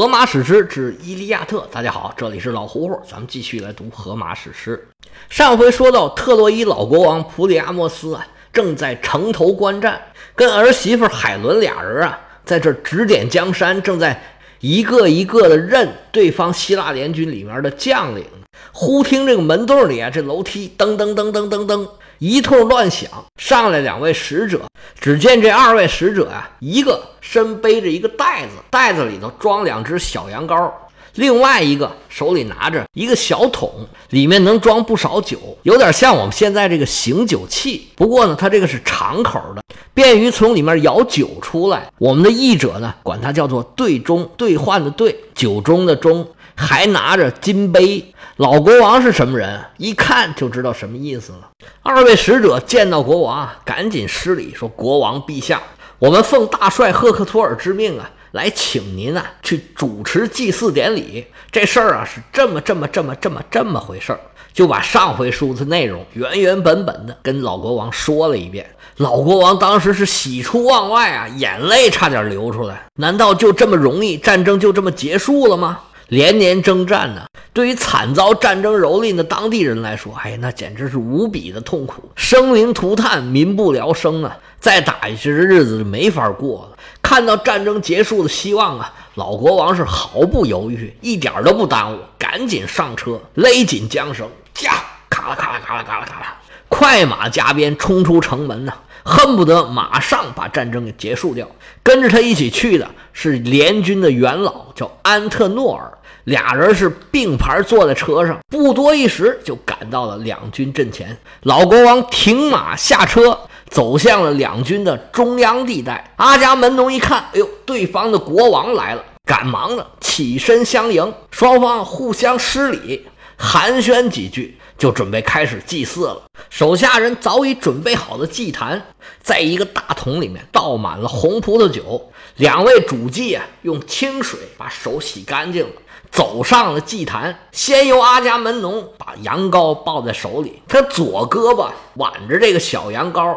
[0.00, 4.88] 荷马史诗之《伊利亚特》，大家好，这里是老胡胡，咱们继续来读荷马史诗。
[5.28, 10.00] 上回说到，特洛伊老国王普里阿莫斯啊，正在城头观战，
[10.34, 14.18] 跟儿媳妇海伦俩人啊，在这指点江山，正在
[14.60, 18.24] 一个一个的认对方希腊联军里面的将领。
[18.72, 21.86] 忽听这个门洞里啊，这楼梯噔噔噔噔噔噔。
[22.20, 24.60] 一通乱响，上来两位使者。
[25.00, 30.70] 只见这二位使者啊，一个身背着一个袋子，袋子里头装两只小羊羔；
[31.14, 33.72] 另外一个手里拿着一个小桶，
[34.10, 37.88] 里面能装不少酒，有点像我们现在这个醒酒器。
[37.96, 39.62] 不过呢，它这个是长口的，
[39.94, 41.90] 便于从里面舀酒出来。
[41.96, 46.28] 我们的译者呢，管它叫做兑中，兑换的兑，酒中的中。
[46.60, 49.58] 还拿着金杯，老国王是什么人？
[49.78, 51.48] 一看就知道什么意思了。
[51.82, 55.60] 二位使者见到国王，赶紧施礼说：“国王陛下，
[55.98, 61.26] 我们奉大帅赫克托尔之命啊，来请您啊去主持祭祀典礼。
[61.50, 64.20] 这事儿啊是这么这么这么这么这么回事儿。”
[64.52, 68.68] 就把上回书的内容原原本本的跟老国王说了一遍。
[68.96, 72.82] 老国王当时是喜出望外啊，眼泪差点流出来。
[72.96, 75.78] 难道就这么容易，战争就这么结束了吗？
[76.10, 77.22] 连年征战呢，
[77.52, 84.36] 对于惨遭战争蹂躏的当地人来说，哎，那简直是无比的痛苦，生灵涂炭，民不聊生啊！
[84.58, 86.76] 再打下去，这日子就没法过了。
[87.00, 96.36] 看到战争结束的希望啊，老国王是毫不犹豫，一点都不耽误，赶紧上车，勒紧缰绳，驾，咔啦咔啦咔啦咔啦咔啦，
[96.68, 98.72] 快马加鞭冲出城门呐，
[99.04, 101.46] 恨不得马上把战争给结束掉。
[101.84, 105.92] 跟着他一起去的是联军的元老，叫安特诺尔。
[106.24, 111.16] 俩人是并排坐在车上，不多一时就赶到了两军阵前。
[111.42, 116.12] 老国王停马下车，走向了两军的中央地带。
[116.16, 121.12] 阿伽门农一看，哎呦，对方的国王来了，赶忙的起身相迎。
[121.30, 126.22] 双方互相施礼，寒暄几句，就准备开始祭祀了。
[126.50, 128.80] 手下人早已准备好的祭坛，
[129.22, 132.10] 在一个大桶里面倒满了红葡萄酒。
[132.36, 135.70] 两位主祭啊，用清水把手洗干净了。
[136.10, 143.36] 走上了祭坛，先由阿伽门农把羊羔抱在手里，他左胳膊挽着这个小羊羔，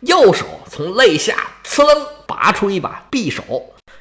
[0.00, 1.34] 右手从肋下
[1.64, 3.42] 呲楞拔出一把匕首，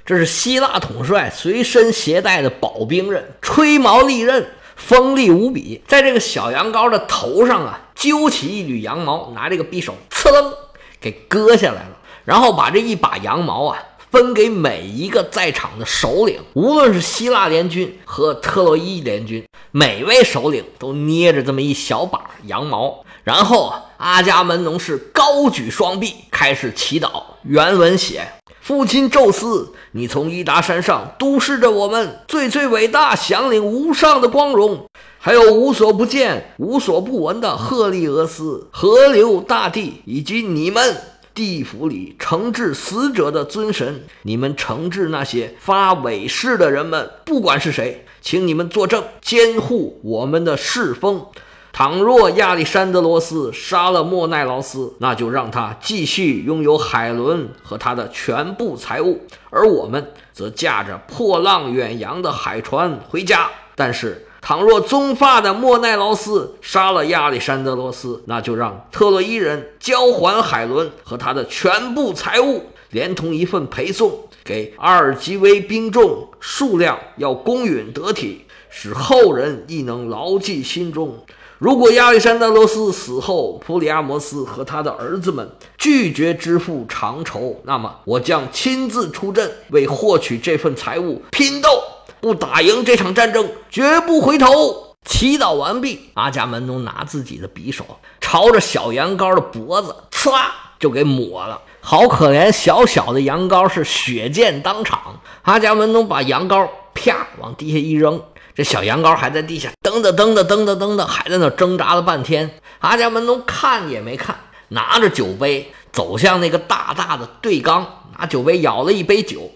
[0.05, 5.83] 这是希腊统帅随身携带的宝兵刃，吹毛利刃，锋利无比。
[5.87, 10.53] 在这个小羊羔的头上啊，揪起一缕羊毛，拿这个匕首呲楞
[11.01, 13.77] 给割下来了，然后把这一把羊毛啊。
[14.13, 23.03] 分给每一个在场的首领，无论是希腊联军和特洛伊联军，每位首领都捏着这么一小把羊毛。
[23.23, 27.23] 然后阿伽门农是高举双臂开始祈祷。
[27.41, 28.27] 原文写
[28.61, 34.85] ：“父亲宙斯，你从伊达山上督视着我们最最伟大、享领无上的光荣，
[35.17, 40.97] 还有无所不见、无所不闻的赫利俄斯、河流、大地以及你们。”
[41.33, 51.25] 地府里惩治死者的尊神，你们惩治那些发伪誓的人们，不管是谁，请你们作证，监护我们的世风。
[51.71, 63.49] 倘若亚历山德罗斯杀了莫奈劳斯，那就让他继续拥有海伦和他的全部财物，而我们则驾着破浪远洋的海船回家。
[63.75, 64.27] 但是。
[64.45, 81.17] 倘若棕发的莫奈劳斯杀了亚历山德罗斯，那就让特洛伊人交还海伦和他的全部财物，连同一份陪送给阿尔吉威兵众，数量要公允得体，使后人亦能牢记心中。
[81.57, 91.69] 如果亚历山德罗斯死后，普里阿摩斯和他的儿子们拒绝支付偿酬，那么我将亲自出阵，为获取这份财物拼斗。
[92.19, 94.95] 不打赢这场战争，绝不回头。
[95.05, 97.85] 祈祷完毕，阿伽门农拿自己的匕首
[98.21, 101.59] 朝着小羊羔的脖子，呲啦就给抹了。
[101.81, 105.19] 好可怜，小小的羊羔是血溅当场。
[105.41, 108.23] 阿伽门农把羊羔啪往地下一扔，
[108.55, 112.49] 这小羊羔还在地下蹬的蹬的蹬的蹬的，还在那挣扎了半天。
[112.79, 114.37] 阿伽门农看也没看，
[114.69, 117.85] 拿着酒杯走向那个大大的对缸，
[118.17, 119.51] 拿酒杯舀了一杯酒，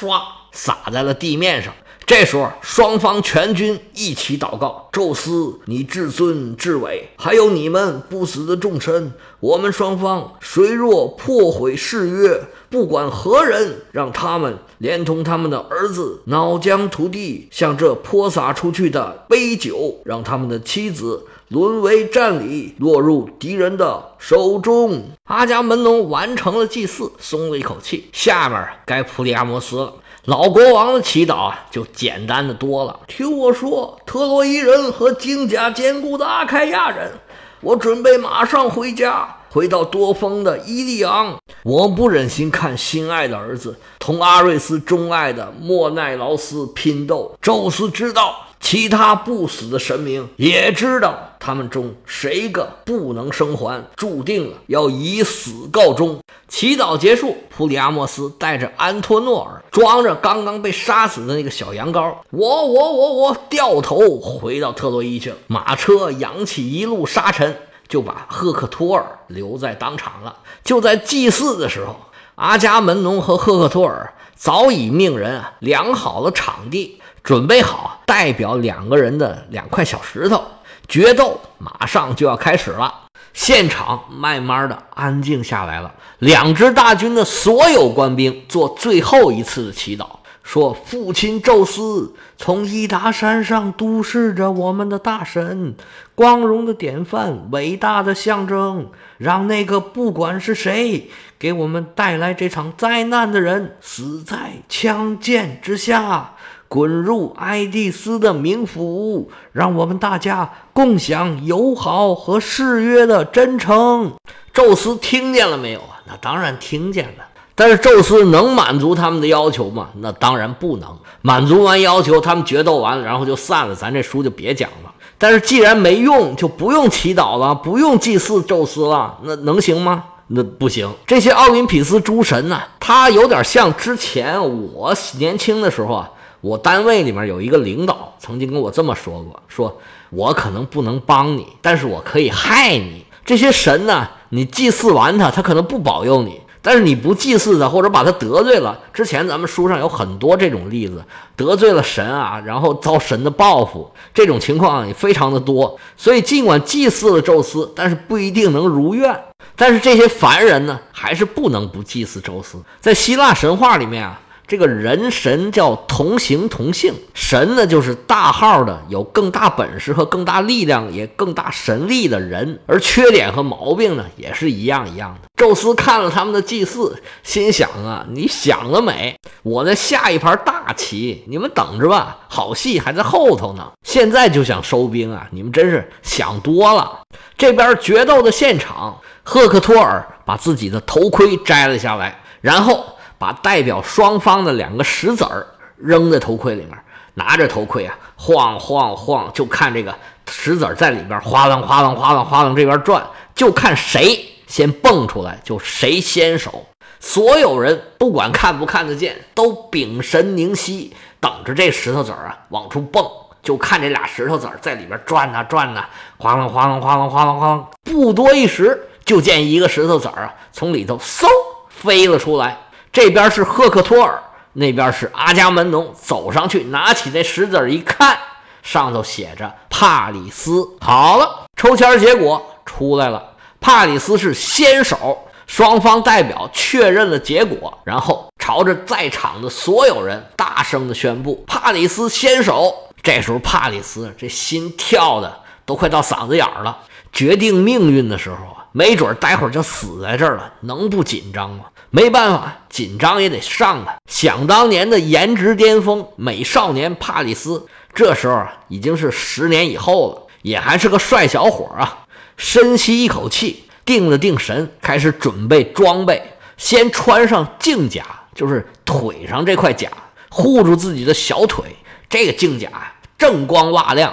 [0.00, 0.22] 唰
[0.52, 1.74] 洒在了地面上。
[2.06, 28.10] 这时候，双方全军一起祷告：“宙斯，你至尊至伟，还有你们不死的众神，我们双方谁若破毁誓约，不管何人，让他们连同他们的儿子脑浆涂地，向这泼洒出去的杯酒，让他们的妻子沦为战礼，落入敌人的手中。”阿伽门农完成了祭祀，松了一口气。
[28.12, 29.94] 下面该普里阿摩斯了。
[30.26, 32.98] 老国王的祈祷啊，就简单的多了。
[33.06, 37.12] 听我说，特洛伊人和精甲坚固的阿开亚人，
[37.60, 41.36] 我准备马上回家，回到多风的伊利昂。
[41.62, 47.36] 我不忍心看心爱的儿子同阿瑞斯钟爱的莫奈劳斯拼斗。
[47.42, 48.43] 宙斯知道。
[48.64, 56.18] 其他不死的神明也知道，他们中谁个不能生还，注定了要以死告终。
[56.48, 65.36] 祈祷结束，普里阿莫斯带着安托诺尔，装着刚刚被杀死的那个小羊羔，我我我我掉头回到特洛伊去了。
[65.46, 67.54] 马车扬起一路沙尘，
[67.86, 70.36] 就把赫克托尔留在当场了。
[70.64, 71.96] 就在祭祀的时候，
[72.36, 76.98] 阿伽门农和赫克托尔早已命人量好了场地。
[77.24, 80.44] 准备好代表两个人的两块小石头，
[80.86, 82.94] 决斗马上就要开始了。
[83.32, 85.92] 现场慢慢的安静下来了。
[86.18, 90.06] 两支大军的所有官兵做最后一次的祈祷，
[90.42, 95.74] 说：“父亲宙斯从伊达山上督视着我们的大神，
[96.14, 106.34] 光荣的典范，伟大的象征，让那个不管是谁给我们带来这场灾难的人死在枪剑之下。”
[106.74, 114.14] 滚入爱丽丝的冥府，让我们大家共享友好和誓约的真诚。
[114.52, 116.02] 宙斯听见了没有啊？
[116.08, 117.24] 那当然听见了。
[117.54, 119.90] 但是宙斯能满足他们的要求吗？
[120.00, 120.98] 那当然不能。
[121.22, 124.92] 满足完要求，他们决斗完了，然后就散了，咱这书就别讲了。
[125.16, 130.02] 但是既然没用，就不用祈祷了，不用祭祀宙斯了，那能行吗？
[130.26, 130.92] 那不行。
[131.06, 132.60] 这些奥林匹斯诸神呢？
[132.80, 134.42] 他有点像之前
[134.72, 136.10] 我年轻的时候啊。
[136.44, 139.80] 我单位里面有一个领导曾经跟我这么说过：“说
[140.10, 143.02] 我可能不能帮你，但是我可以害你。
[143.24, 151.02] 这些神呢，你祭祀完他，他可能不保佑你；但是你不祭祀他，或者把他得罪了，之前咱们书上有很多这种例子，
[151.34, 155.74] 得罪了神啊，然后遭神的报复，这种情况也非常的多。
[155.96, 159.18] 所以尽管祭祀了宙斯，但是不一定能如愿。
[159.56, 162.62] 但是这些凡人呢，还是不能不祭祀宙斯。
[162.82, 175.28] 在希腊神话里面啊。”这个人神叫同形同性，神呢就是大号的，有更大本事和更大力量，也更大神力的人，而缺点和毛病呢也是一样一样的。
[175.34, 179.16] 宙斯看了他们的祭祀，心想啊，你想得美！
[179.42, 183.72] 我在下一盘大棋，你们等着吧，好戏还在后头呢。
[183.82, 187.00] 现在就想收兵啊，你们真是想多了。
[187.38, 192.93] 这边决斗的现场，赫克托尔把自己的头盔摘了下来，然后。
[193.24, 195.46] 把代表双方的两个石子儿
[195.78, 196.78] 扔在头盔里面，
[197.14, 199.94] 拿着头盔啊，晃晃晃，就看这个
[200.28, 203.02] 石子儿在里边哗啷哗啷哗啷哗啷这边转，
[203.34, 206.66] 就看谁先蹦出来，就谁先手。
[207.00, 213.02] 所有人不管看不看得见，都屏神凝息，等着这石头子儿啊往出蹦，
[213.42, 215.86] 就看这俩石头子儿在里边转呐转呐，
[216.18, 217.64] 哗啷哗啷哗啷哗啷哗啷。
[217.84, 221.26] 不多一时，就见一个石头子儿啊从里头嗖
[221.70, 222.58] 飞了出来。
[222.94, 225.92] 这边是赫克托尔，那边是阿伽门农。
[226.00, 228.16] 走上去，拿起那石子一看，
[228.62, 230.64] 上头写着帕里斯。
[230.80, 235.18] 好了，抽签结果出来了，帕里斯是先手。
[235.48, 242.72] 双方代表确认了结果，然后朝着在场的所有人大声的宣布：帕里斯先手。
[243.02, 246.78] 这时候，帕里斯这心跳的都快到嗓子眼儿了。
[247.14, 251.66] 决定命运的时候啊，没准待会儿就死在这儿了，能不紧张吗？
[251.90, 253.94] 没办法，紧张也得上啊！
[254.10, 262.06] 想当年的颜值巅峰美少年帕里斯，这时候啊已经是十年以后了，也还是个帅小伙啊！
[262.36, 266.20] 深吸一口气，定了定神，开始准备装备。
[266.56, 268.04] 先穿上镜甲，
[268.34, 269.88] 就是腿上这块甲，
[270.30, 271.64] 护住自己的小腿。
[272.08, 272.68] 这个镜甲
[273.16, 274.12] 锃光瓦亮，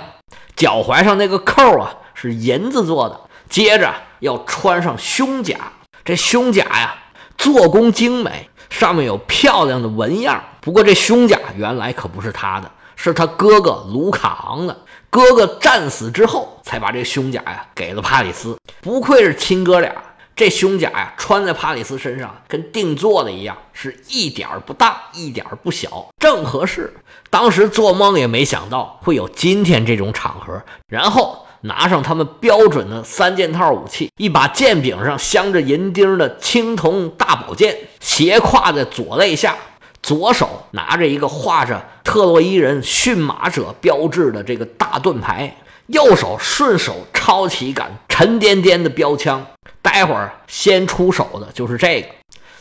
[0.56, 3.20] 脚踝上那个扣啊是银子做的。
[3.50, 5.58] 接着要穿上胸甲，
[6.06, 6.96] 这胸甲呀。
[7.38, 10.40] 做工精美，上面有漂亮的纹样。
[10.60, 14.78] 不过这胸甲原来可不是他的，是他哥哥卢卡昂的。
[15.10, 18.56] 哥哥战死之后，才把这胸甲呀给了帕里斯。
[18.80, 19.92] 不愧是亲哥俩，
[20.36, 26.94] 这胸甲呀穿在帕里斯身上跟定做的一样，是一点儿不大，一点儿不小，正合适。
[27.32, 30.62] 当时做梦也没想到会有今天这种场合。
[30.88, 31.48] 然后。
[31.62, 39.56] 拿上他们标准的三件套武器，一把剑柄上镶着银钉的青铜大宝剑，斜挎在左肋下，
[40.02, 45.56] 左手拿着一个画着特洛伊人驯马者标志的这个大盾牌，
[45.88, 49.46] 右手顺手抄起一杆沉甸甸的标枪。
[49.82, 52.08] 待会儿先出手的就是这个。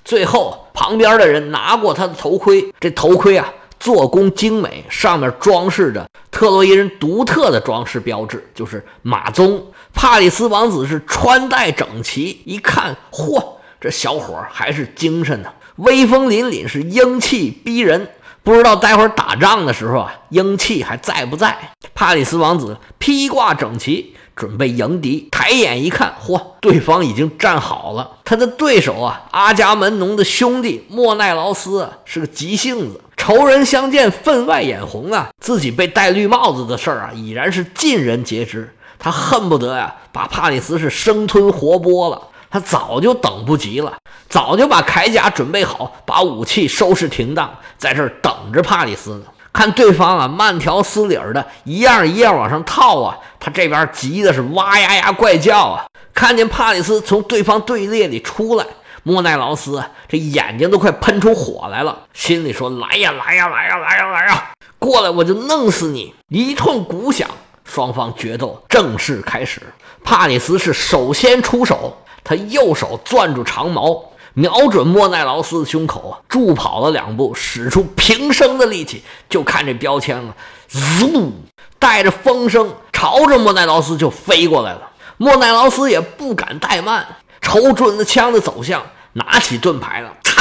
[0.02, 9.60] 最后，旁边的人拿过他的头盔，这头盔啊，做工精美，上面装饰着特洛伊人独特的装饰标志，就是马鬃。
[9.92, 13.42] 帕里斯王子是穿戴整齐，一看，嚯，
[13.80, 18.08] 这小伙还是精神呢，威风凛凛，是英气逼人。
[18.42, 21.72] 不知道待会儿打仗的时候啊，英气还在不在？
[21.94, 24.14] 帕里斯王子披挂整齐。
[24.34, 28.10] 准备迎敌，抬眼一看，嚯，对方已经站好了。
[28.24, 35.28] 他的对手啊，阿伽门农的兄弟莫奈劳斯是个急性子，仇人相见分外眼红啊。
[35.40, 38.74] 自己被戴绿帽子的事儿啊，已然是尽人皆知。
[38.98, 42.20] 他恨不得呀，把帕里斯是生吞活剥了。
[42.52, 43.96] 他早就等不及了，
[44.28, 49.22] 早就把铠甲准备好，把武器收拾停当，在这儿等着帕里斯呢。
[49.52, 55.84] 看对方啊，慢条斯理的，一样一样往上套啊，他这边急的是哇呀呀怪叫啊！
[56.14, 58.64] 看见帕里斯从对方队列里出来，
[59.02, 66.14] 莫奈劳斯这眼睛都快喷出火来了，心里说：来呀来呀来呀来呀来呀，过来我就弄死你！
[66.28, 67.28] 一通鼓响，
[67.64, 69.60] 双方决斗正式开始。
[70.04, 74.12] 帕里斯是首先出手，他右手攥住长矛。
[74.34, 80.34] 瞄准莫奈劳斯的胸口啊，助跑了两步，使出平生的力气，就看这标枪啊，
[80.70, 81.30] 嗖，
[81.78, 84.82] 带着风声朝着莫奈劳斯就飞过来了。
[85.16, 87.06] 莫奈劳斯也不敢怠慢，
[87.40, 88.82] 瞅准了枪的走向，
[89.14, 90.38] 拿起盾牌了，嘡，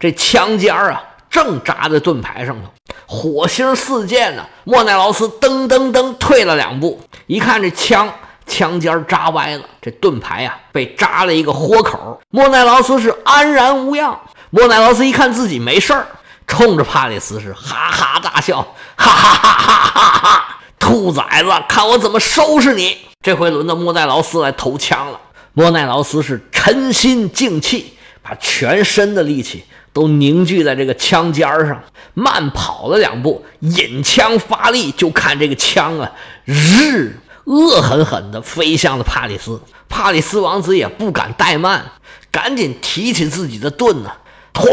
[0.00, 2.68] 这枪尖儿啊，正扎在盾牌上头，
[3.06, 4.44] 火星四溅呢。
[4.64, 8.12] 莫奈劳斯噔噔噔退了两步，一看这枪。
[8.52, 12.20] 枪尖扎歪了，这盾牌呀被扎了一个豁口。
[12.28, 14.20] 莫奈劳斯是安然无恙。
[14.50, 16.06] 莫奈劳斯一看自己没事儿，
[16.46, 18.60] 冲着帕里斯是哈哈大笑，
[18.94, 20.58] 哈哈哈哈哈哈！
[20.78, 22.98] 兔崽子，看我怎么收拾你！
[23.22, 25.18] 这回轮到莫奈劳斯来投枪了。
[25.54, 31.82] 莫奈劳斯是沉心静气，把全身的力气都凝聚在这个枪尖上，
[32.12, 36.12] 慢跑了两步，引枪发力，就看这个枪啊，
[36.44, 37.16] 日。
[37.44, 41.84] 恶狠狠地飞向了帕里斯，帕里斯王子也不敢怠慢，
[42.30, 44.12] 赶紧提起自己的盾呢，
[44.54, 44.64] 哐，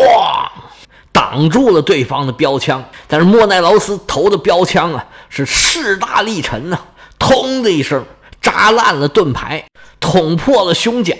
[1.11, 2.83] 挡住了对方的标枪。
[3.07, 6.79] 但是莫奈劳斯投的标枪啊，是势大力沉呐，
[7.17, 8.05] 通的一声
[8.39, 9.65] 扎烂了盾牌，
[9.99, 11.15] 捅破了胸甲。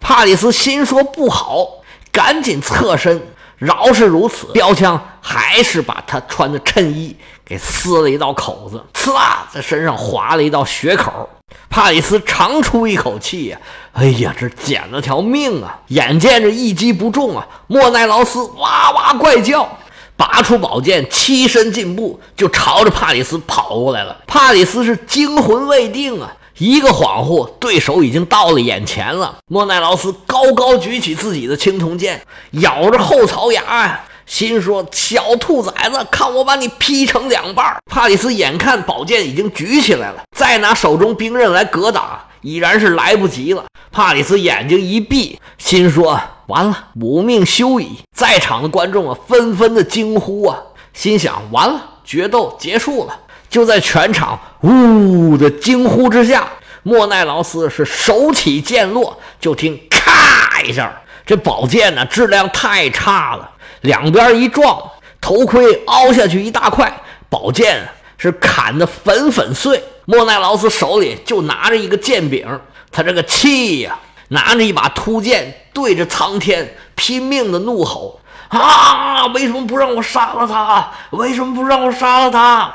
[0.00, 1.66] 帕里斯心说不好，
[2.10, 3.33] 赶紧侧身。
[3.56, 11.28] 饶是如此，标枪还是把他穿的衬衣给撕了一道口子，刺啦，在身上划了一道血口。
[11.70, 13.58] 帕里斯长出一口气呀，
[13.92, 15.78] 哎呀，这捡了条命啊！
[15.88, 19.68] 眼见着一击不中啊，莫奈劳斯哇哇怪叫，
[20.16, 24.16] 拔出宝剑，欺身进步，就朝着帕里斯跑过来了。
[24.26, 26.32] 帕里斯是惊魂未定啊。
[26.58, 29.36] 一个恍惚，对手已经到了眼前了。
[29.48, 43.64] 莫奈劳斯高高举起自己的青铜剑，咬着后槽牙呀，心说：“小兔崽子，看我把你劈成两半！”帕里斯眼看宝剑已经举起来了，再拿手中兵刃来格挡，已然是来不及了。
[43.90, 50.58] 帕里斯眼睛一闭，心说：“完了，吾命休矣！”在场的观众啊，纷纷的惊呼啊，
[50.92, 53.18] 心想：“完了，决斗结束了。”
[53.54, 56.44] 就在全场呜的惊呼之下，
[56.82, 60.92] 莫奈劳斯是手起剑落，就听咔一下，
[61.24, 63.48] 这宝剑呢质量太差了，
[63.82, 64.76] 两边一撞，
[65.20, 66.92] 头盔凹下去一大块，
[67.28, 67.80] 宝剑
[68.18, 69.80] 是砍得粉粉碎。
[70.04, 72.44] 莫奈劳斯手里就拿着一个剑柄，
[72.90, 73.96] 他这个气呀，
[74.30, 78.18] 拿着一把突剑对着苍天拼命的怒吼
[78.48, 79.26] 啊！
[79.26, 80.90] 为什么不让我杀了他？
[81.10, 82.74] 为什么不让我杀了他？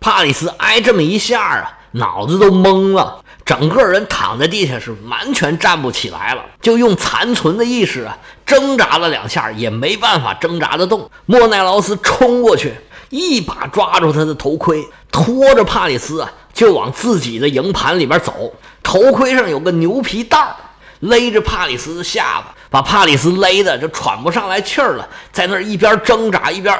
[0.00, 11.10] 帕里斯挨这么一下啊，脑子都懵了，整个人躺在地下是完全站不起来了，就用残存的意识啊挣扎了两下，也没办法挣扎得动。
[11.26, 12.74] 莫奈劳斯冲过去，
[13.08, 18.52] 一把抓住他的头盔，拖着帕里斯啊就往自己的营盘里边走。
[18.82, 20.56] 头盔上有个牛皮袋儿。
[21.00, 26.78] 勒着帕里斯的下巴，把帕里斯勒的就喘不上来气儿了，在那儿一边挣扎一边，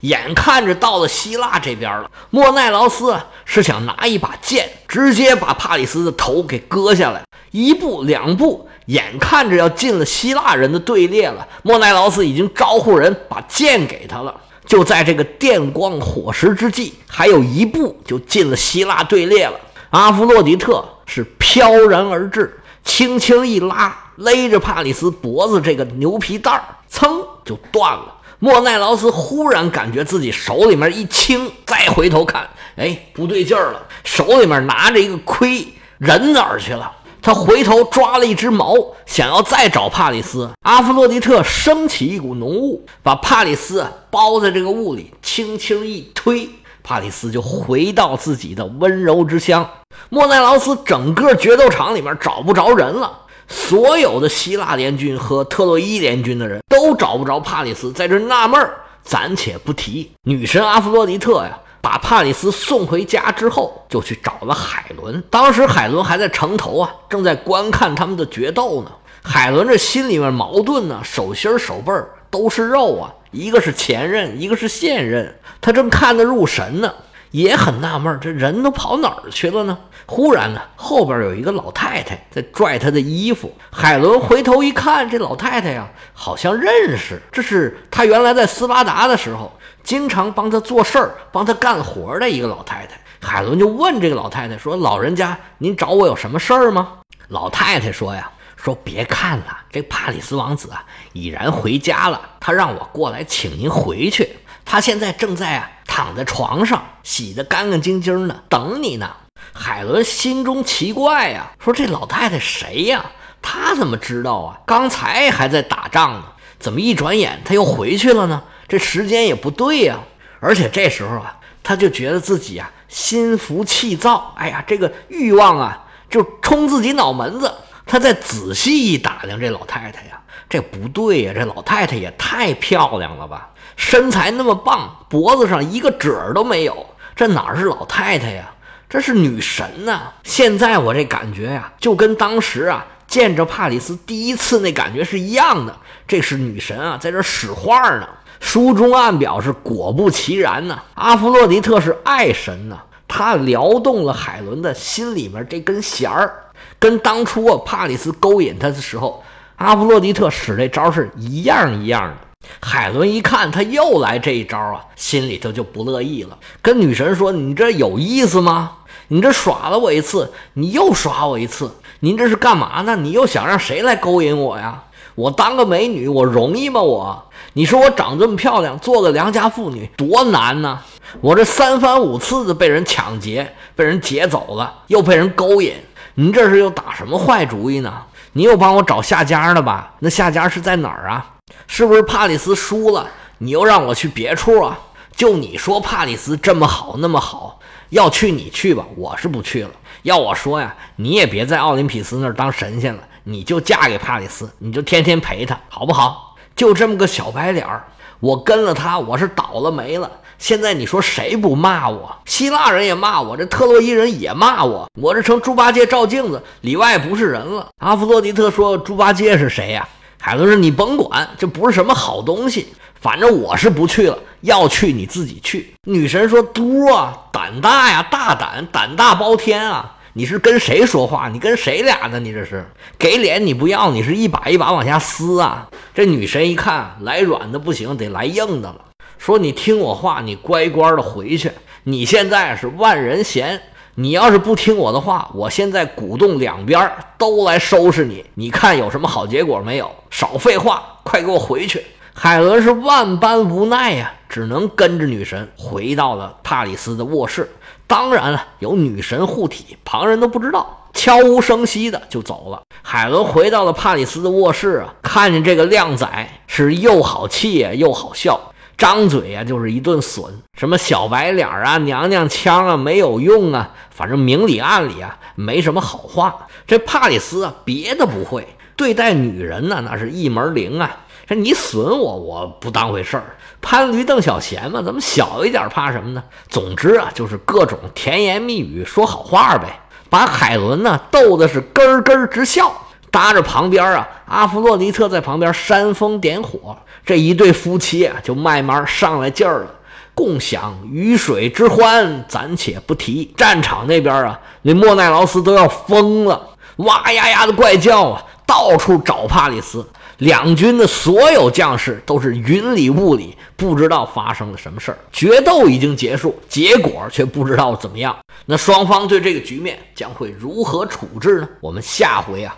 [0.00, 2.10] 眼看着到了希腊这边了。
[2.30, 7.22] 莫奈劳斯是想拿一把剑，直接把帕里斯的头给割下来。
[7.50, 11.46] 一步两步，眼看着要进了希腊人的队列了。
[11.62, 14.34] 莫奈劳斯已经招呼人把剑给他了。
[14.66, 19.58] 就在这个电光火石之际，还有一步就进了希腊队列了。
[19.90, 28.14] 阿弗洛狄特是飘然而至，轻轻一拉，勒着帕里斯脖子这个牛皮带儿，噌就断了。
[28.38, 35.66] 莫奈劳斯忽然感觉自己手里面一轻，再回头看，哎，不对劲儿了，手里面拿着一个盔，
[35.98, 36.92] 人哪儿去了？
[37.20, 38.74] 他回头抓了一只矛，
[39.06, 40.48] 想要再找帕里斯。
[40.62, 46.48] 阿弗洛狄特升起一股浓雾，把帕里斯包在这个雾里，轻轻一推，
[46.88, 49.68] 帕里斯就回到自己的温柔之乡。
[50.08, 53.12] 莫奈劳斯整个决斗场里面找不着人了，
[53.46, 58.74] 所有的希腊联军和特洛伊联军的人都找不着帕里斯，在这纳闷儿。
[59.02, 65.22] 暂且不提女神阿弗洛狄特呀，把帕里斯送回家之后，就去找了海伦。
[65.28, 68.90] 当时海伦还在城头啊，正在观看他们的决斗呢。
[69.22, 71.92] 海伦这心里面矛盾呢，手心手背
[72.30, 76.92] 都是肉啊，一个是前任，一个是现任，他正看得入神呢。
[77.30, 79.76] 也很纳闷，这人都跑哪儿去了呢？
[80.06, 83.52] 忽然呢，后边有一个老太太在拽他的衣服。
[83.70, 92.98] 海伦回头一看，这老太太呀，好像认识，这是他原来在斯巴达的时候经常帮他做事儿、帮他干活的一个老太太。
[93.20, 96.94] 海伦就问这个老太太说：“老人家，您找我有什么事儿吗？”
[97.28, 98.30] 老太太说：“呀，
[98.62, 104.36] 说别看了，这帕里斯王子啊已然回家了，他让我过来请您回去。
[104.64, 109.10] 他现在正在啊。”躺在床上，洗得干干净净的，等你呢。
[109.52, 113.04] 海伦心中奇怪呀，说：“这老太太谁呀？
[113.42, 114.60] 她怎么知道啊？
[114.64, 116.24] 刚才还在打仗呢，
[116.60, 118.44] 怎么一转眼她又回去了呢？
[118.68, 119.98] 这时间也不对呀。
[120.38, 127.52] 而且这时候啊，他就觉得自己啊心浮气躁，哎呀，这个欲望啊就冲自己脑门子。
[127.88, 138.50] 他再仔细一打量这老太太呀，这不对呀，这老太太也太漂亮了吧！”身材那么棒，脖子上一个褶儿都没有，这哪是老太太呀？
[138.90, 140.12] 这是女神呐！
[140.24, 145.76] 现在我这感觉呀，就跟当时啊见着帕里斯第一次那感觉是一样的。
[146.06, 148.08] 这是女神啊，在这使唤呢。
[148.40, 150.78] 书中暗表示，果不其然呢。
[150.94, 156.44] 阿弗洛狄特是爱神呐，他撩动了海伦的心里面这根弦儿，
[156.78, 159.22] 跟当初啊帕里斯勾引他的时候，
[159.56, 162.16] 阿弗洛狄特使这招是一样一样的。
[162.60, 168.72] 海伦一看他又来这一招啊，心里头就不乐意了，跟女神说：“你这有意思吗？
[169.08, 172.94] 你这耍了我一次，你又耍我一次，您这是干嘛呢？
[172.94, 174.84] 你又想让谁来勾引我呀？
[175.16, 176.80] 我当个美女，我容易吗？
[176.80, 180.78] 我，你说我长这么漂亮，做个良家妇女多难呢？
[181.20, 185.72] 我这三番五次的被人抢劫，被人劫走了，又被人勾引，
[186.20, 187.94] 您这是又打什么坏主意呢？
[188.32, 189.94] 你又帮我找下家了吧？
[190.00, 191.24] 那下家是在哪儿啊？”
[191.68, 193.06] 是不是帕里斯输了，
[193.38, 194.76] 你又让我去别处啊？
[195.14, 199.70] 就你说帕里斯这么好那么好，要去你去吧，我是不去了。
[200.02, 206.34] 要我说呀，你也别在奥林匹斯那儿当神仙了，你就嫁给帕里斯，你就天天陪他，好不好？
[206.56, 207.84] 就这么个小白脸儿，
[208.18, 210.10] 我跟了他，我是倒了霉了。
[210.38, 212.16] 现在你说谁不骂我？
[212.24, 217.66] 希腊人也骂我，这特洛伊人也骂我，我这成猪八戒照镜子，里外不是人了。
[217.78, 219.86] 阿弗洛狄特说：“猪八戒是谁呀？”
[220.20, 222.68] 海伦说：“你甭管，这不是什么好东西。
[223.00, 229.96] 反正我是不去了，要去你自己去。”女神说：“嘟啊，胆大呀，大胆，胆大包天啊！
[230.14, 231.28] 你是跟谁说话？
[231.28, 232.18] 你跟谁俩呢？
[232.18, 232.64] 你这是
[232.98, 238.80] 给脸你不要，你是一把一把往下撕啊！”这女神一看来软的不行，得来硬的了。
[239.18, 241.52] 说：“你听我话，你乖乖的回去。
[241.84, 243.60] 你现在是万人嫌。”
[244.00, 249.90] 你要是不听我的话，我现在鼓动两边都来收拾你，你看有什么好结果没有？
[250.08, 251.84] 少废话，快给我回去！
[252.14, 257.50] 海伦是万般无奈呀，只能跟着女神回到了帕里斯的卧室。
[257.88, 262.62] 当然了，有女神护体，旁人都不知道，悄无声息的就走了。
[262.82, 266.06] 海伦回到了帕里斯的卧室啊，看见这个靓仔
[266.46, 268.40] 是又好气又好笑。
[268.78, 276.46] 张嘴呀就是一顿损，什么小白脸啊、娘娘腔啊，没有用啊，反正明里暗里啊没什么好话。
[276.64, 280.96] 这帕里斯啊，别的不会，对待女人呢那是一门灵啊。
[281.26, 283.24] 这你损我，我不当回事儿。
[283.60, 286.22] 攀驴邓小闲嘛，咱们小一点怕什么呢？
[286.48, 292.72] 总之啊，就是各种甜言蜜语说好话呗，把海伦呢逗的是咯咯直笑。
[293.10, 299.74] 搭着旁边啊，阿弗洛狄特在旁边煽风点火，这一对夫妻啊就慢慢上来劲儿了，
[300.14, 303.32] 共享鱼水之欢，暂且不提。
[303.36, 309.86] 战场那边啊，那莫奈劳斯都要疯了，哇呀呀的怪叫啊，到处找帕里斯。
[310.18, 314.98] 两军的所有将士都是云里雾里，不知道发生了什么事儿。
[315.12, 318.16] 决斗已经结束，结果却不知道怎么样。
[318.46, 321.48] 那双方对这个局面将会如何处置呢？
[321.60, 322.52] 我们下回啊。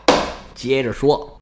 [0.55, 1.39] 接着说。